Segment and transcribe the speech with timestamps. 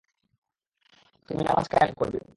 [1.29, 2.21] তুমি নামায কায়েম করবে।